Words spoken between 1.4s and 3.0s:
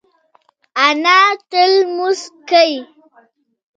تل لمونځ کوي